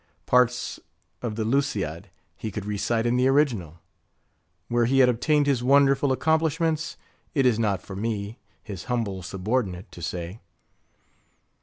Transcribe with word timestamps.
Parts 0.25 0.79
of 1.21 1.35
the 1.35 1.43
Lusiad, 1.45 2.05
he 2.35 2.49
could 2.49 2.65
recite 2.65 3.05
in 3.05 3.17
the 3.17 3.27
original. 3.27 3.77
Where 4.67 4.85
he 4.85 4.97
had 4.97 5.09
obtained 5.09 5.45
his 5.45 5.61
wonderful 5.61 6.11
accomplishments, 6.11 6.97
it 7.35 7.45
is 7.45 7.59
not 7.59 7.83
for 7.83 7.95
me, 7.95 8.39
his 8.63 8.85
humble 8.85 9.21
subordinate, 9.21 9.91
to 9.91 10.01
say. 10.01 10.39